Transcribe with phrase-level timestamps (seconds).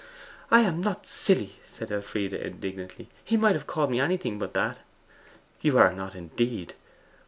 [0.49, 3.07] 'I am not "silly"!' said Elfride indignantly.
[3.23, 4.79] 'He might have called me anything but that.'
[5.61, 6.73] 'You are not, indeed.